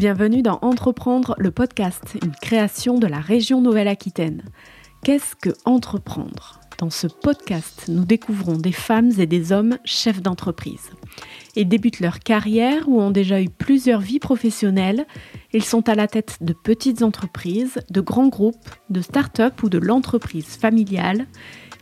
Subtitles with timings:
[0.00, 4.44] Bienvenue dans Entreprendre, le podcast, une création de la région Nouvelle-Aquitaine.
[5.04, 6.58] Qu'est-ce que entreprendre?
[6.78, 10.88] Dans ce podcast, nous découvrons des femmes et des hommes chefs d'entreprise.
[11.54, 15.04] Ils débutent leur carrière ou ont déjà eu plusieurs vies professionnelles.
[15.52, 19.76] Ils sont à la tête de petites entreprises, de grands groupes, de start-up ou de
[19.76, 21.26] l'entreprise familiale.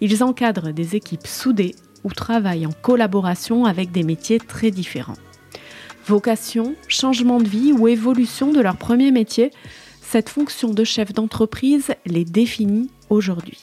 [0.00, 5.14] Ils encadrent des équipes soudées ou travaillent en collaboration avec des métiers très différents.
[6.08, 9.50] Vocation, changement de vie ou évolution de leur premier métier,
[10.00, 13.61] cette fonction de chef d'entreprise les définit aujourd'hui.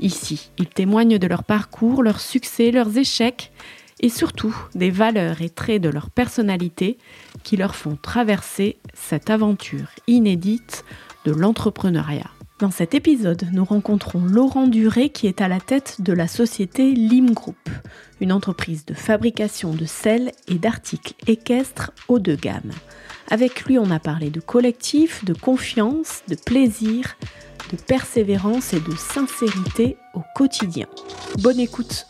[0.00, 3.52] Ici, ils témoignent de leur parcours, leurs succès, leurs échecs
[4.00, 6.98] et surtout des valeurs et traits de leur personnalité
[7.44, 10.84] qui leur font traverser cette aventure inédite
[11.24, 12.30] de l'entrepreneuriat.
[12.58, 16.90] Dans cet épisode, nous rencontrons Laurent Duré qui est à la tête de la société
[16.90, 17.68] Lim Group,
[18.20, 22.72] une entreprise de fabrication de sel et d'articles équestres haut de gamme.
[23.30, 27.16] Avec lui, on a parlé de collectif, de confiance, de plaisir,
[27.70, 30.88] de persévérance et de sincérité au quotidien.
[31.38, 32.06] Bonne écoute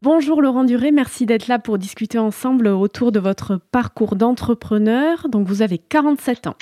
[0.00, 5.28] Bonjour Laurent Duré, merci d'être là pour discuter ensemble autour de votre parcours d'entrepreneur.
[5.28, 6.54] Donc vous avez 47 ans.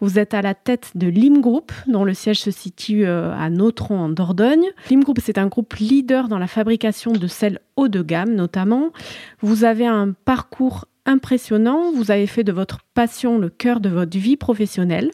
[0.00, 3.48] Vous êtes à la tête de Lim Group, dont le siège se situe euh, à
[3.48, 4.66] Nautron en Dordogne.
[4.90, 8.90] Lim Group, c'est un groupe leader dans la fabrication de sel haut de gamme notamment.
[9.40, 11.92] Vous avez un parcours impressionnant.
[11.92, 15.12] Vous avez fait de votre passion le cœur de votre vie professionnelle.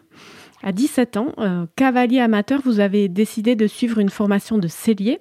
[0.63, 5.21] À 17 ans, euh, cavalier amateur, vous avez décidé de suivre une formation de cellier.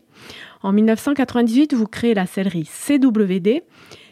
[0.64, 3.64] En 1998, vous créez la sellerie CWD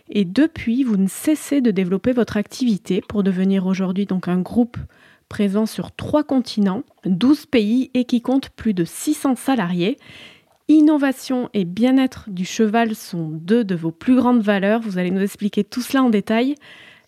[0.10, 4.78] et depuis, vous ne cessez de développer votre activité pour devenir aujourd'hui donc un groupe
[5.30, 9.98] présent sur trois continents, 12 pays et qui compte plus de 600 salariés.
[10.68, 14.82] Innovation et bien-être du cheval sont deux de vos plus grandes valeurs.
[14.82, 16.56] Vous allez nous expliquer tout cela en détail.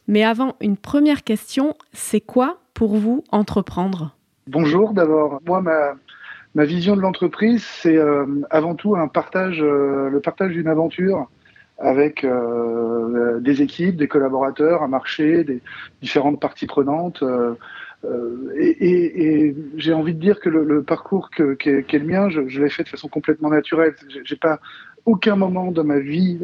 [0.08, 4.16] Mais avant, une première question, c'est quoi pour vous entreprendre?
[4.48, 5.42] Bonjour d'abord.
[5.46, 10.70] Moi, ma, vision de l'entreprise, c'est euh, avant tout un partage, euh, le partage d'une
[10.70, 11.30] aventure
[11.78, 15.46] avec euh, des équipes, des collaborateurs, un marché,
[16.02, 17.24] différentes parties prenantes.
[18.58, 22.84] et, j'ai envie de dire que le, parcours que, est le mien, je, l'ai fait
[22.84, 23.96] de façon complètement naturelle.
[24.24, 24.60] J'ai pas
[25.08, 26.40] aucun moment dans ma vie,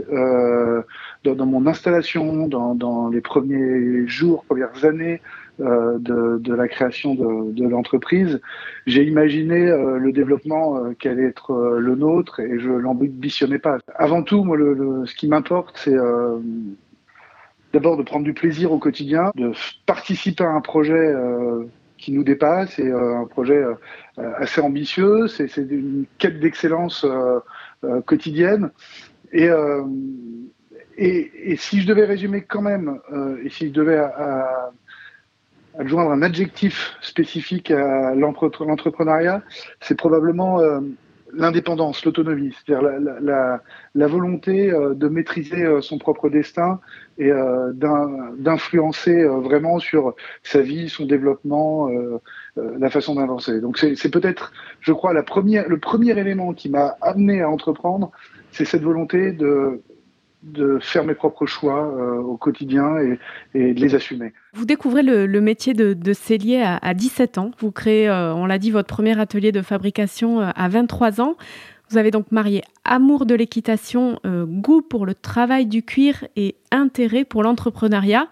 [1.23, 5.21] dans, mon installation, dans, les premiers jours, premières années,
[5.59, 8.41] euh, de, de, la création de, de l'entreprise,
[8.87, 13.77] j'ai imaginé euh, le développement euh, qui allait être le nôtre et je l'ambitionnais pas.
[13.93, 15.95] Avant tout, moi, ce qui m'importe, c'est
[17.71, 19.51] d'abord de prendre du plaisir au quotidien, de
[19.85, 21.13] participer à un projet
[21.99, 23.63] qui nous dépasse et un projet
[24.17, 25.27] assez ambitieux.
[25.27, 27.05] C'est une quête d'excellence
[28.05, 28.71] quotidienne.
[29.31, 29.49] Et,
[30.97, 32.99] et, et, si je devais résumer quand même,
[33.43, 33.99] et si je devais
[35.77, 39.41] adjoindre un adjectif spécifique à l'entrepreneuriat,
[39.81, 40.81] c'est probablement euh,
[41.35, 42.89] l'indépendance, l'autonomie, c'est-à-dire
[43.21, 46.79] la, volonté euh, de maîtriser euh, son propre destin
[47.17, 47.31] et
[48.39, 51.87] d'influencer vraiment sur sa vie, son développement,
[52.55, 53.61] la façon d'avancer.
[53.61, 58.11] Donc c'est peut-être, je crois, le premier élément qui m'a amené à entreprendre,
[58.51, 59.83] c'est cette volonté de
[60.43, 64.33] de faire mes propres choix euh, au quotidien et, de les assumer.
[64.53, 67.51] Vous découvrez le, métier de, de cellier à, 17 ans.
[67.59, 71.35] Vous créez, euh, on l'a dit, votre premier atelier de fabrication euh, à 23 ans.
[71.89, 77.23] Vous avez donc marié amour de l'équitation, goût pour le travail du cuir et intérêt
[77.23, 78.29] pour l'entrepreneuriat.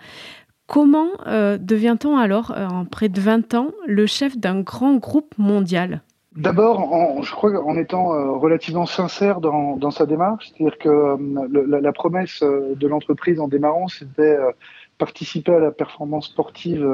[0.66, 6.01] Comment devient-on alors, en près de 20 ans, le chef d'un grand groupe mondial?
[6.35, 11.81] D'abord, je crois en étant euh, relativement sincère dans, sa démarche, c'est-à-dire que euh, la,
[11.81, 14.37] la, promesse euh, de l'entreprise en démarrant, c'était
[14.97, 16.87] participer à la performance sportive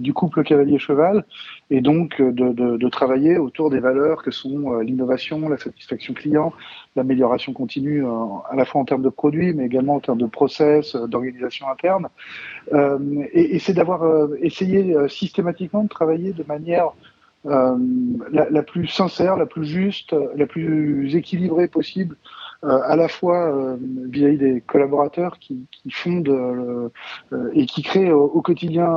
[0.00, 1.26] du couple cavalier-cheval
[1.70, 6.54] et donc de, travailler autour des valeurs que sont l'innovation, la satisfaction client,
[6.96, 10.96] l'amélioration continue à la fois en termes de produits, mais également en termes de process,
[10.96, 12.08] d'organisation interne.
[13.34, 16.94] et, c'est d'avoir essayé systématiquement de travailler de manière
[17.44, 22.16] la, la, plus sincère, la plus juste, la plus équilibrée possible,
[22.64, 23.76] euh, à la fois euh,
[24.08, 26.90] vis-à-vis des collaborateurs qui, fondent euh,
[27.54, 28.88] et qui créent au, quotidien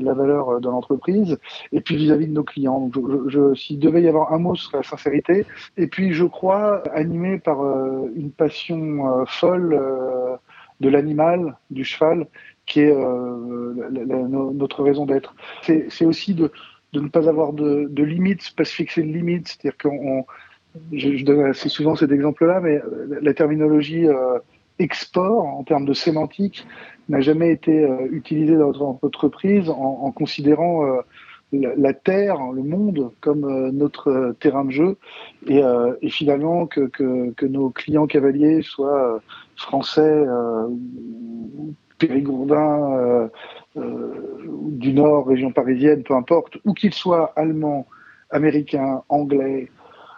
[0.00, 1.38] la valeur de l'entreprise,
[1.72, 2.88] et puis vis-à-vis de nos clients.
[2.88, 3.06] Donc,
[3.56, 5.46] s'il devait y avoir un mot, ce serait la sincérité.
[5.78, 7.60] Et puis, je crois, animé par
[8.14, 9.80] une passion folle
[10.80, 12.26] de l'animal, du cheval,
[12.66, 15.34] qui est notre raison d'être.
[15.62, 16.50] C'est aussi de
[16.94, 19.48] de ne pas avoir de, de limites, pas se fixer de limites.
[19.48, 20.24] C'est-à-dire qu'on,
[20.92, 22.80] je, donne assez souvent cet exemple-là, mais
[23.20, 24.38] la terminologie euh,
[24.78, 26.66] export en termes de sémantique
[27.08, 30.82] n'a jamais été utilisé dans notre entreprise en, considérant
[31.52, 34.96] la, Terre, le monde, comme notre terrain de jeu,
[35.46, 35.62] et,
[36.08, 39.20] finalement que, que, nos clients cavaliers soient
[39.56, 40.24] français,
[41.98, 43.30] périgourdins,
[43.74, 47.86] du Nord, région parisienne, peu importe, ou qu'ils soient allemands,
[48.30, 49.70] américains, anglais,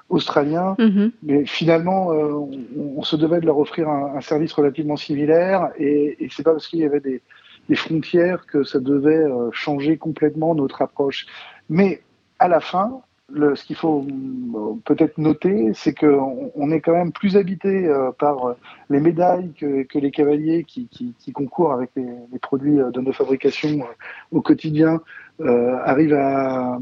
[0.09, 1.13] australiens, mhm.
[1.23, 2.33] mais finalement, euh,
[2.97, 6.69] on, se devait de leur offrir un, service relativement similaire, et, et c'est pas parce
[6.69, 7.23] qu'il y avait des,
[7.75, 11.27] frontières que ça devait euh, changer complètement notre approche.
[11.69, 12.01] Mais
[12.39, 16.93] à la fin, le, ce qu'il faut euh, peut-être noter, c'est qu'on on est quand
[16.93, 17.89] même plus habité
[18.19, 18.55] par
[18.89, 23.01] les médailles que, que les cavaliers qui, qui, qui, concourent avec les, les, produits de
[23.01, 23.81] nos fabrications
[24.31, 25.01] au quotidien
[25.41, 26.79] euh, arrive à,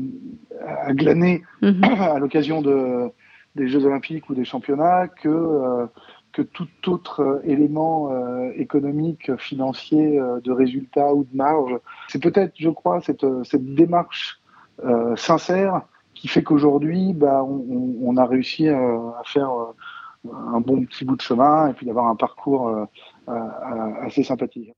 [0.65, 1.83] à glaner mhm.
[2.01, 3.11] à l'occasion de,
[3.57, 5.87] des Jeux Olympiques ou des championnats que, euh,
[6.33, 11.77] que tout autre élément euh, économique, financier, de résultat ou de marge.
[12.07, 14.41] C'est peut-être, je crois, cette, cette démarche
[15.17, 15.83] sincère
[16.15, 19.51] qui fait qu'aujourd'hui, bah, on, on, a réussi à faire
[20.33, 22.75] un bon petit bout de chemin et puis d'avoir un parcours
[23.27, 24.73] assez sympathique.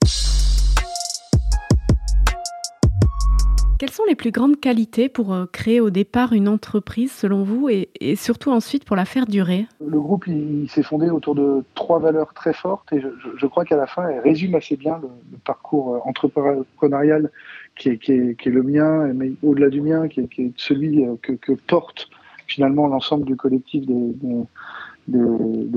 [3.79, 7.69] Quelles sont les plus grandes qualités pour euh, créer au départ une entreprise selon vous
[7.69, 9.67] et, surtout ensuite pour la faire durer?
[9.87, 13.77] Le groupe il, s'est fondé autour de trois valeurs très fortes et je, crois qu'à
[13.77, 15.09] la fin elle résume assez bien le,
[15.45, 17.31] parcours euh, entrepreneurial
[17.77, 22.09] qui est, le mien, mais au-delà du mien, qui est, celui euh, que, porte
[22.47, 24.15] finalement l'ensemble du collectif des,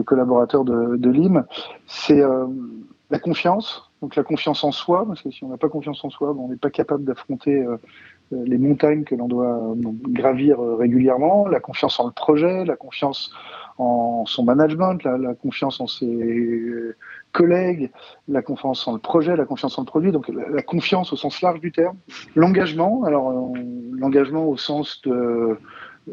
[0.06, 1.44] collaborateurs de, de l'IM.
[1.86, 2.22] C'est
[3.10, 6.10] la confiance, donc la confiance en soi, parce que si on n'a pas confiance en
[6.10, 7.78] soi, ben, on n'est pas capable d'affronter euh,
[8.32, 9.76] euh, les montagnes que l'on doit euh,
[10.08, 13.32] gravir régulièrement, la confiance en le projet, la confiance
[13.78, 16.96] en son management, la, confiance en ses
[17.32, 17.92] collègues,
[18.28, 21.42] la confiance en le projet, la confiance en le produit, donc la confiance au sens
[21.42, 21.96] large du terme,
[22.36, 23.54] l'engagement, alors
[23.94, 25.58] l'engagement au sens de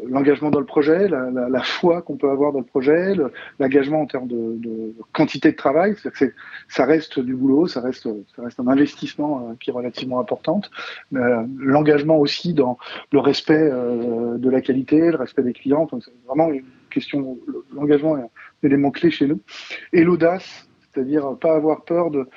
[0.07, 3.13] l'engagement dans le projet, la, la, la foi qu'on peut avoir dans le projet,
[3.59, 6.33] l'engagement en termes de, de, quantité de travail, c'est
[6.67, 10.61] ça reste du boulot, ça reste, ça reste un investissement euh, qui est relativement important.
[11.13, 12.77] Euh, l'engagement aussi dans
[13.11, 17.37] le respect euh, de la qualité, le respect des clients, c'est vraiment une question,
[17.73, 18.29] l'engagement est un
[18.63, 19.39] élément clé chez nous.
[19.93, 22.27] Et l'audace, c'est-à-dire pas avoir peur de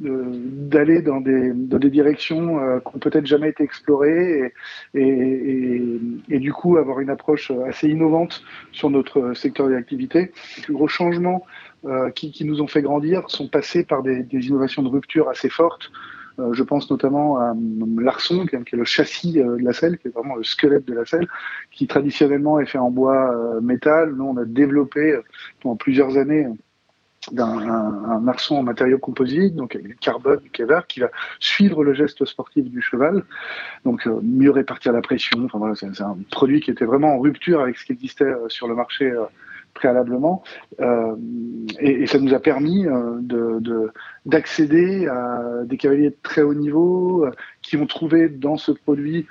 [0.00, 4.52] d'aller dans des, dans des directions euh, qui ont peut-être jamais été explorées
[4.94, 8.42] et, et, et, du coup avoir une approche assez innovante
[8.72, 10.32] sur notre secteur d'activité.
[10.56, 11.46] Les plus gros changements
[11.84, 15.28] euh, qui, qui, nous ont fait grandir sont passés par des, des innovations de rupture
[15.28, 15.92] assez fortes.
[16.40, 17.54] Euh, je pense notamment à
[17.98, 21.04] l'arçon, qui, est le châssis de la selle, qui est vraiment le squelette de la
[21.04, 21.28] selle,
[21.70, 24.12] qui traditionnellement est fait en bois métal.
[24.16, 25.20] Nous, on a développé
[25.60, 26.48] pendant plusieurs années
[27.32, 31.10] d'un un, arçon en matériaux composites, donc avec du carbone, du kéver, qui va
[31.40, 33.24] suivre le geste sportif du cheval,
[33.84, 35.44] donc euh, mieux répartir la pression.
[35.44, 38.48] Enfin voilà, c'est un produit qui était vraiment en rupture avec ce qui existait euh,
[38.48, 39.24] sur le marché euh,
[39.74, 40.44] préalablement,
[41.80, 43.90] et, et, ça nous a permis de
[44.24, 47.26] d'accéder à des cavaliers de très haut niveau
[47.60, 49.26] qui ont trouvé dans ce produit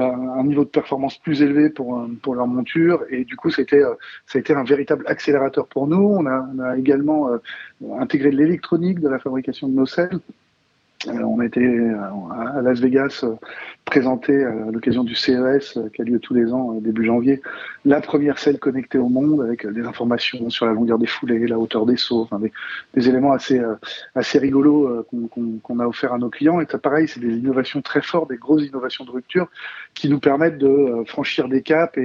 [0.00, 3.04] un niveau de performance plus élevé pour, euh, pour leur monture.
[3.10, 3.94] Et du coup, c'était, euh,
[4.26, 6.16] ça a été un véritable accélérateur pour nous.
[6.18, 7.38] On a, également euh,
[7.98, 10.20] intégré de l'électronique de la fabrication de nos selles.
[11.08, 11.96] Euh, on a été euh,
[12.56, 13.34] à Las Vegas euh,
[13.84, 17.42] présenté à l'occasion du CES qui a lieu tous les ans début janvier,
[17.84, 21.58] la première selle connectée au monde avec des informations sur la longueur des foulées, la
[21.58, 22.28] hauteur des sauts,
[22.94, 23.60] des, éléments assez
[24.14, 26.60] assez rigolos qu'on a offert à nos clients.
[26.60, 29.48] Et ça, pareil, c'est des innovations très fortes, des grosses innovations de rupture
[29.94, 31.98] qui nous permettent de franchir des caps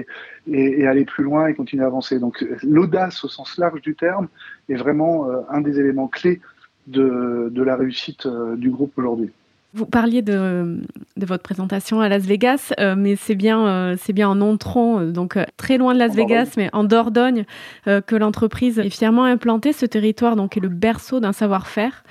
[0.47, 2.19] et aller plus loin et continuer à avancer.
[2.19, 4.27] Donc l'audace au sens large du terme
[4.67, 6.41] est vraiment un des éléments clés
[6.87, 9.29] de, la réussite euh, du groupe aujourd'hui.
[9.73, 10.79] Vous parliez de,
[11.17, 15.37] votre présentation à Las Vegas, euh, mais c'est bien, euh, c'est bien en entrant, donc
[15.57, 17.45] très loin de Las Vegas, mais en Dordogne,
[17.85, 19.73] que l'entreprise est fièrement implantée.
[19.73, 22.03] Ce territoire donc est le berceau d'un savoir-faire.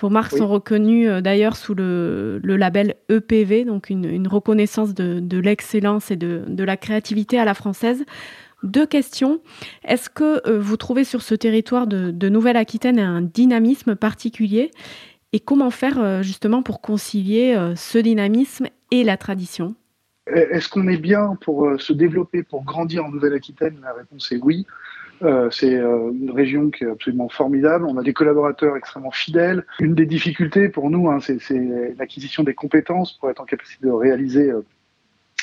[0.00, 6.16] Vos marques sont reconnues d'ailleurs sous le, label EPV, donc une, reconnaissance de, l'excellence et
[6.16, 8.04] de, de, la créativité à la française.
[8.62, 9.40] Deux questions.
[9.84, 14.70] Est-ce que euh, vous trouvez sur ce territoire de, Nouvelle-Aquitaine un dynamisme particulier?
[15.32, 19.74] Et comment faire euh, justement pour concilier euh, ce dynamisme et la tradition?
[20.26, 23.78] Est-ce qu'on est bien pour se développer, pour grandir en Nouvelle-Aquitaine?
[23.82, 24.64] La réponse est oui.
[25.50, 27.86] c'est une région qui est absolument formidable.
[27.88, 29.66] On a des collaborateurs extrêmement fidèles.
[29.80, 31.40] Une des difficultés pour nous, hein, c'est
[31.98, 34.52] l'acquisition des compétences pour être en capacité de réaliser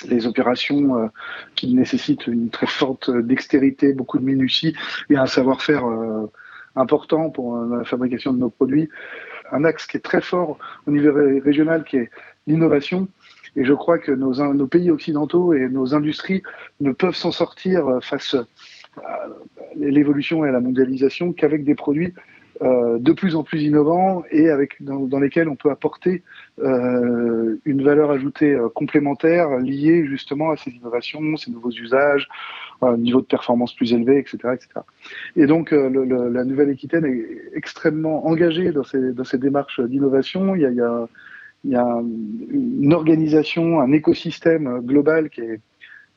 [0.08, 1.08] les opérations euh,
[1.56, 4.76] qui nécessitent une très forte dextérité, beaucoup de minutie
[5.10, 6.32] et un savoir-faire euh,
[6.76, 8.90] important pour la fabrication de nos produits.
[9.52, 11.12] Un axe qui est très fort au niveau
[11.44, 12.10] régional, qui est
[12.48, 13.08] l'innovation.
[13.56, 16.44] Et je crois que nos, pays occidentaux et nos industries
[16.80, 18.36] ne peuvent s'en sortir face
[19.04, 19.28] à
[19.76, 24.50] l'évolution et à la mondialisation qu'avec des produits euh, de plus en plus innovants et
[24.50, 26.24] avec dans, lesquels on peut apporter
[26.60, 32.28] euh, une valeur ajoutée euh, complémentaire liée justement à ces innovations, ces nouveaux usages,
[32.82, 34.68] un niveau de performance plus élevé, etc., etc.
[35.38, 40.56] Et donc la Nouvelle-Aquitaine est extrêmement engagée dans ces, dans ces démarches d'innovation.
[40.56, 41.08] Il y a,
[41.64, 41.74] il
[42.52, 45.60] une organisation, un écosystème global qui est,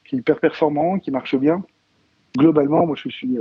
[0.05, 1.65] qui est hyper performant, qui marche bien.
[2.39, 3.37] Globalement, moi, je suis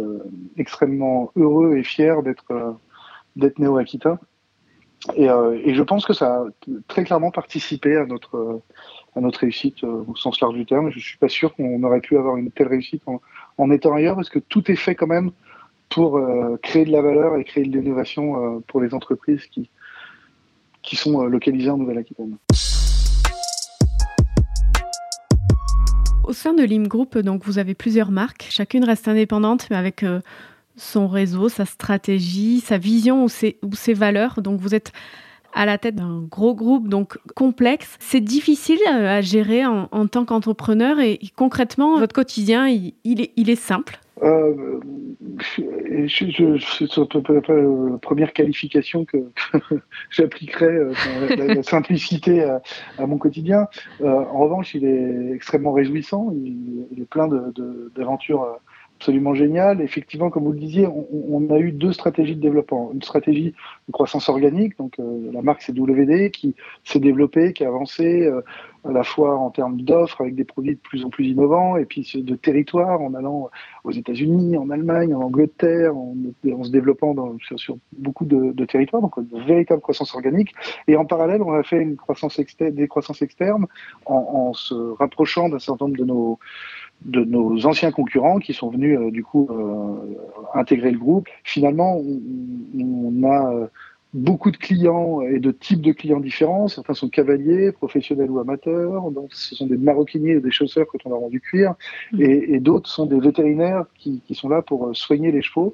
[0.57, 2.75] extrêmement heureux et fier d'être
[3.35, 4.19] d'être néo Aquita.
[5.15, 6.45] Et, euh, et, je pense que ça a
[6.87, 8.61] très clairement participé à notre,
[9.15, 10.91] à notre réussite euh, au sens large du terme.
[10.91, 13.19] Je suis pas sûr qu'on aurait pu avoir une telle réussite en,
[13.57, 15.31] en, étant ailleurs, parce que tout est fait quand même
[15.89, 19.71] pour euh, créer de la valeur et créer de l'innovation pour les entreprises qui,
[20.83, 22.37] qui sont localisées en Nouvelle-Aquitaine.
[26.23, 30.05] Au sein de l'IM Group, donc vous avez plusieurs marques, chacune reste indépendante, mais avec
[30.81, 34.41] son réseau, sa stratégie, sa vision ou ses, valeurs.
[34.41, 34.91] Donc vous êtes
[35.53, 37.97] à la tête d'un gros groupe donc complexe.
[37.99, 43.99] C'est difficile euh, à gérer en, tant qu'entrepreneur et, concrètement, votre quotidien, il, est, simple
[44.23, 44.79] euh,
[45.39, 49.17] je, je, la première qualification que,
[50.11, 50.93] j'appliquerais, euh,
[51.35, 52.61] la, simplicité à,
[52.99, 53.67] mon quotidien.
[54.01, 56.31] Euh, en revanche, il est extrêmement réjouissant.
[56.33, 57.27] Il est plein
[57.95, 58.45] d'aventures
[59.01, 59.81] absolument génial.
[59.81, 62.91] Effectivement, comme vous le disiez, on, a eu deux stratégies de développement.
[62.93, 63.55] Une stratégie
[63.87, 68.27] de croissance organique, donc euh, la marque c'est WD, qui s'est développée, qui a avancé
[68.27, 68.41] euh,
[68.87, 71.85] à la fois en termes d'offres avec des produits de plus en plus innovants, et
[71.85, 73.49] puis de territoire en allant
[73.83, 76.13] aux États-Unis, en Allemagne, en Angleterre, en,
[76.63, 80.53] se développant dans, sur, beaucoup de, territoires, donc une véritable croissance organique.
[80.87, 83.65] Et en parallèle, on a fait une croissance externe, des croissances externes
[84.05, 86.37] en, en se rapprochant d'un certain nombre de nos
[87.05, 90.17] de nos anciens concurrents qui sont venus euh, du coup euh,
[90.53, 91.27] intégrer le groupe.
[91.43, 93.67] Finalement, on, a euh,
[94.13, 96.67] beaucoup de clients et de types de clients différents.
[96.67, 99.09] Certains sont cavaliers, professionnels ou amateurs.
[99.09, 101.73] Donc, ce sont des maroquiniers et des chausseurs quand on leur vend du cuir.
[102.11, 102.21] Mm.
[102.21, 105.73] Et, et d'autres sont des vétérinaires qui, qui, sont là pour soigner les chevaux.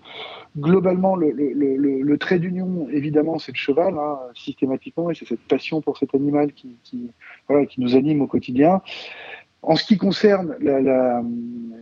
[0.57, 5.27] Globalement, le, le, le, le trait d'union, évidemment, c'est le cheval, hein, systématiquement, et c'est
[5.27, 7.11] cette passion pour cet animal qui, qui,
[7.49, 8.81] voilà, qui nous anime au quotidien.
[9.61, 11.21] En ce qui concerne la, la,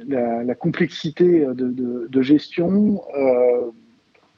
[0.07, 3.71] la, la complexité de, de, de gestion, euh,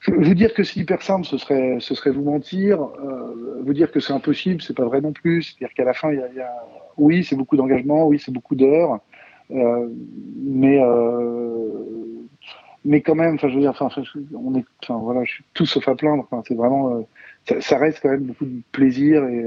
[0.07, 2.81] vous dire que c'est hyper simple, ce serait, ce serait vous mentir.
[2.81, 5.43] Euh, vous dire que c'est impossible, c'est pas vrai non plus.
[5.43, 6.53] C'est-à-dire qu'à la fin, il y a, y a,
[6.97, 8.99] oui, c'est beaucoup d'engagement, oui, c'est beaucoup d'heures,
[9.51, 9.87] euh,
[10.37, 11.69] mais euh,
[12.85, 13.89] mais quand même, enfin, je veux dire, enfin,
[14.33, 16.25] on est, enfin, voilà, je suis tout sauf à plaindre.
[16.29, 17.01] Enfin, c'est vraiment, euh,
[17.47, 19.45] ça, ça, reste quand même beaucoup de plaisir et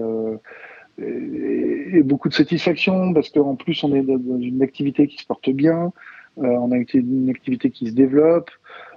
[1.00, 5.50] et, beaucoup de satisfaction parce qu'en plus on est dans une activité qui se porte
[5.50, 5.92] bien,
[6.38, 8.50] euh, on a une activité qui se développe.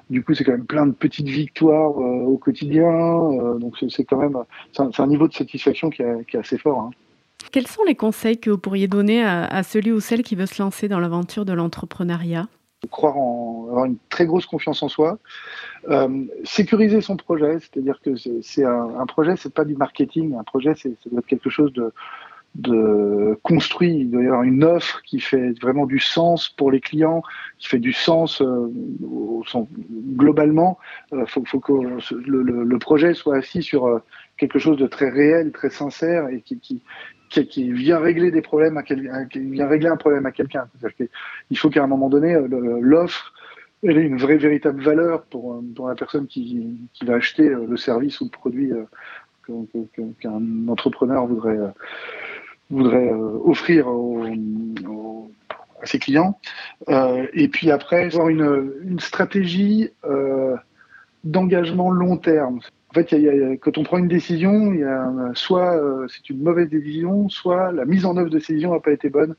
[0.10, 2.92] Du coup, c'est quand même plein de petites victoires euh, au quotidien.
[2.92, 4.38] Euh, donc, c'est quand même
[4.72, 6.80] c'est un, niveau de satisfaction qui, est assez fort.
[6.80, 6.92] Hein.
[7.52, 10.62] Quels sont les conseils que vous pourriez donner à celui ou celle qui veut se
[10.62, 12.48] lancer dans l'aventure de l'entrepreneuriat?
[12.88, 15.20] Croire en avoir une très grosse confiance en soi,
[15.90, 20.74] euh, sécuriser son projet, c'est-à-dire que c'est un, projet, c'est pas du marketing, un projet,
[20.76, 21.92] c'est doit être quelque chose de,
[23.42, 23.96] construit.
[23.96, 27.24] Il doit y avoir une offre qui fait vraiment du sens pour les clients,
[27.58, 28.72] qui fait du sens euh,
[29.04, 29.44] au,
[30.16, 30.78] globalement.
[31.12, 31.74] Il euh, faut, que
[32.14, 34.02] le, projet soit assis sur
[34.38, 36.82] quelque chose de très réel, très sincère et qui, qui,
[37.42, 38.82] qui, vient régler des problèmes
[39.36, 40.68] vient régler un problème à quelqu'un.
[41.50, 43.34] Il faut qu'à un moment donné, euh, l'offre
[43.84, 48.22] ait une vraie véritable valeur pour, euh, la personne qui, va acheter euh, le service
[48.22, 48.72] ou le produit
[50.20, 51.60] qu'un entrepreneur voudrait
[52.70, 53.12] voudrait
[53.44, 56.40] offrir à ses clients.
[56.88, 59.90] et puis après, avoir une stratégie
[61.24, 62.62] d'engagement long terme.
[62.94, 66.70] En fait, a, quand on prend une décision, y a soit euh, c'est une mauvaise
[66.70, 69.36] décision, soit la mise en œuvre de cette décision n'a pas été bonne.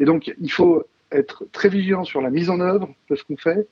[0.00, 3.36] Et donc, il faut être très vigilant sur la mise en œuvre de ce qu'on
[3.36, 3.68] fait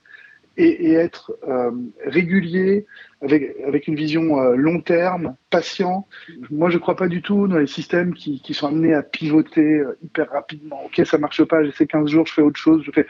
[0.57, 1.71] et, être euh,
[2.05, 2.85] régulier
[3.21, 6.07] avec, une vision euh, long terme, patient.
[6.49, 9.83] Moi, je ne crois pas du tout dans les systèmes qui, sont amenés à pivoter
[10.01, 10.81] hyper rapidement.
[10.85, 13.05] Ok, ça marche pas, j'essaie 15 jours, je fais autre chose, je fais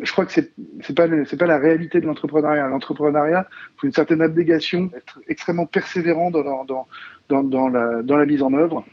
[0.00, 1.06] je crois que c'est c'est pas
[1.46, 2.68] la réalité de l'entrepreneuriat.
[2.68, 6.86] L'entrepreneuriat, faut une certaine abnégation, être extrêmement persévérant dans
[7.28, 8.84] la mise en œuvre.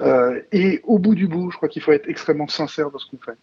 [0.00, 3.10] Euh, et au bout du bout, je crois qu'il faut être extrêmement sincère dans ce
[3.10, 3.36] qu'on fait.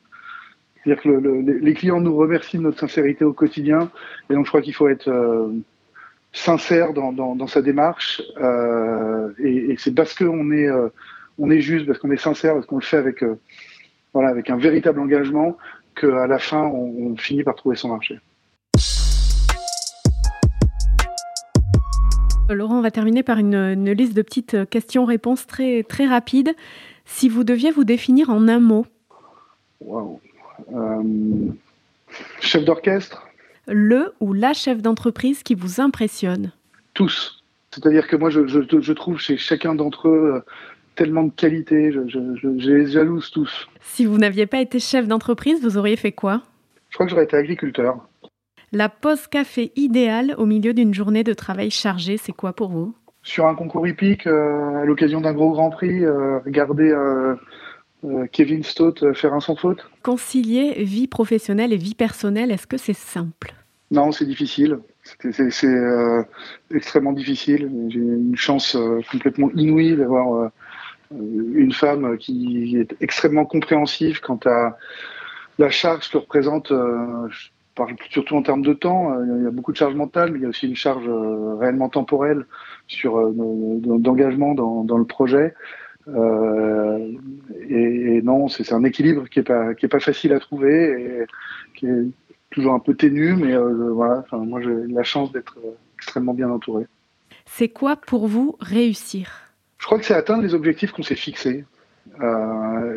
[0.83, 3.91] C'est-à-dire que le, le, les clients nous remercient de notre sincérité au quotidien,
[4.29, 5.51] et donc je crois qu'il faut être euh,
[6.31, 8.21] sincère dans, sa démarche.
[9.39, 12.97] et, et c'est parce qu'on est, juste, parce qu'on est sincère, parce qu'on le fait
[12.97, 15.57] avec un véritable engagement,
[15.99, 18.19] qu'à la fin, on, on finit par trouver son marché.
[22.53, 26.55] Laurent, on va terminer par une, liste de petites questions-réponses très, très rapides.
[27.05, 28.85] Si vous deviez vous définir en un mot.
[29.85, 31.03] Euh,
[32.39, 33.27] chef d'orchestre.
[33.67, 36.51] Le ou la chef d'entreprise qui vous impressionne.
[36.93, 37.43] Tous.
[37.71, 40.45] C'est-à-dire que moi, je, trouve chez chacun d'entre eux euh,
[40.97, 41.93] tellement de qualité.
[41.93, 43.69] Je, je, les jalouse tous.
[43.81, 46.41] Si vous n'aviez pas été chef d'entreprise, vous auriez fait quoi?
[46.89, 48.05] Je crois que j'aurais été agriculteur.
[48.73, 52.93] La pause café idéale au milieu d'une journée de travail chargée, c'est quoi pour vous?
[53.23, 57.35] Sur un concours hippique, euh, à l'occasion d'un gros Grand Prix, euh, regarder euh,
[58.31, 59.89] Kevin Stott faire un sans faute.
[60.03, 63.53] Concilier vie professionnelle et vie personnelle, est-ce que c'est simple?
[63.91, 64.79] Non, c'est difficile.
[65.03, 65.67] C'est
[66.73, 67.71] extrêmement difficile.
[67.87, 68.77] J'ai une chance
[69.09, 70.51] complètement inouïe d'avoir
[71.11, 74.77] une femme qui est extrêmement compréhensive quant à
[75.57, 76.71] la charge que représente
[77.77, 79.13] parle surtout en termes de temps.
[79.13, 81.07] Euh, il y a beaucoup de charge mentale, mais il y a aussi une charge
[81.07, 82.45] euh, réellement temporelle
[82.87, 85.53] sur euh, d'engagement dans, dans, le projet.
[86.07, 91.25] et, non, c'est un équilibre qui est pas facile à trouver et
[91.75, 92.07] qui est
[92.49, 93.55] toujours un peu ténu, mais
[93.91, 94.25] voilà.
[94.31, 95.57] Moi, j'ai la chance d'être
[95.95, 96.85] extrêmement bien entouré.
[97.45, 99.46] C'est quoi pour vous réussir?
[99.77, 101.65] Je crois que c'est atteindre les objectifs qu'on s'est fixés.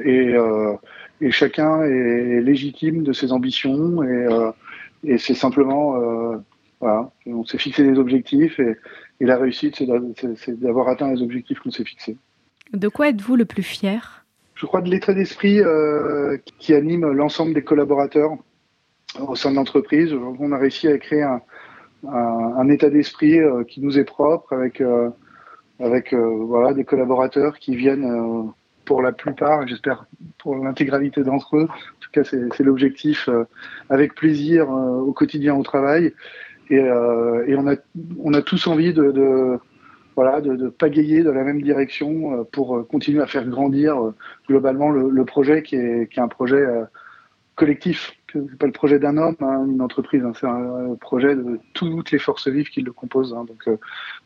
[0.05, 0.35] et,
[1.21, 4.53] et, chacun est légitime de ses ambitions et,
[5.05, 6.37] et c'est simplement, euh,
[6.81, 8.77] voilà, on s'est fixé des objectifs et,
[9.21, 9.83] et la réussite,
[10.37, 12.17] c'est d'avoir atteint les objectifs qu'on s'est fixés.
[12.73, 14.25] De quoi êtes-vous le plus fier?
[14.55, 18.33] Je crois de l'état d'esprit euh, qui anime l'ensemble des collaborateurs
[19.19, 20.13] au sein de l'entreprise.
[20.13, 21.41] On a réussi à créer un,
[22.07, 25.09] un, un état d'esprit euh, qui nous est propre avec, euh,
[25.81, 28.53] avec euh, voilà, des collaborateurs qui viennent
[28.91, 30.05] pour la plupart, j'espère
[30.39, 31.69] pour l'intégralité d'entre eux.
[31.71, 33.45] En tout cas, c'est l'objectif euh,
[33.89, 36.13] avec plaisir euh, au quotidien au travail.
[36.71, 37.77] Et, euh, et, on, a,
[38.19, 39.61] on a tous envie de, de
[40.17, 43.97] voilà, de, de, pagayer dans la même direction pour continuer à faire grandir
[44.49, 46.65] globalement le, le projet qui est, qui est, un projet
[47.55, 48.17] collectif.
[48.33, 52.11] C'est pas le projet d'un homme, hein, une entreprise, hein, c'est un projet de toutes
[52.11, 53.35] les forces vives qui le composent.
[53.35, 53.45] Hein.
[53.45, 53.63] donc,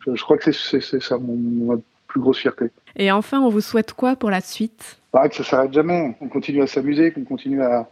[0.07, 1.83] je, je, crois que c'est ça mon, mon
[2.15, 2.71] plus grosse fierté.
[2.97, 5.01] Et enfin, on vous souhaite quoi pour la suite?
[5.13, 6.17] Bah, Que ça s'arrête jamais.
[6.21, 7.89] On continue à s'amuser, qu'on continue à,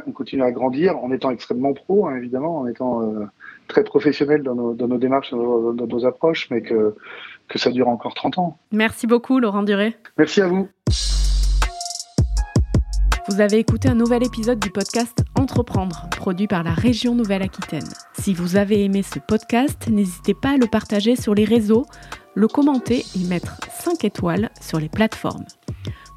[0.00, 3.26] qu'on continue à grandir en étant extrêmement pro, hein, évidemment, en étant euh,
[3.68, 6.94] très professionnel dans nos, dans nos démarches, dans nos, approches, mais que,
[7.48, 8.58] que ça dure encore 30 ans.
[8.72, 9.94] Merci beaucoup, Laurent Duré.
[10.16, 10.68] Merci à vous.
[13.28, 17.88] Vous avez écouté un nouvel épisode du podcast Entreprendre, produit par la région Nouvelle-Aquitaine.
[18.18, 21.86] Si vous avez aimé ce podcast, n'hésitez pas à le partager sur les réseaux,
[22.34, 25.46] le commenter et mettre 5 étoiles sur les plateformes.